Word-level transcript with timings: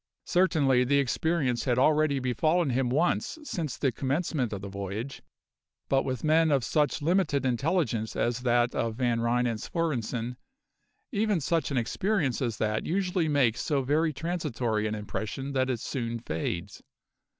Certainly 0.25 0.85
the 0.85 0.97
experience 0.97 1.65
had 1.65 1.77
already 1.77 2.17
befallen 2.17 2.71
him 2.71 2.89
once 2.89 3.37
since 3.43 3.77
the 3.77 3.91
commencement 3.91 4.51
of 4.51 4.61
the 4.61 4.67
voyage; 4.67 5.21
but 5.89 6.03
with 6.03 6.23
men 6.23 6.49
of 6.49 6.63
such 6.63 7.03
limited 7.03 7.45
intelligence 7.45 8.15
as 8.15 8.39
that 8.39 8.73
of 8.73 8.95
Van 8.95 9.19
Ryn 9.21 9.45
and 9.45 9.59
Svorenssen 9.59 10.37
even 11.11 11.39
such 11.39 11.69
an 11.69 11.77
experience 11.77 12.41
as 12.41 12.57
that 12.57 12.83
usually 12.87 13.27
makes 13.27 13.61
so 13.61 13.83
very 13.83 14.11
transitory 14.11 14.87
an 14.87 14.95
impression 14.95 15.51
that 15.53 15.69
it 15.69 15.79
soon 15.79 16.17
fades. 16.17 16.81